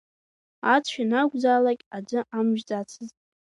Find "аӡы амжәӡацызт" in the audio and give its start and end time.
1.97-3.15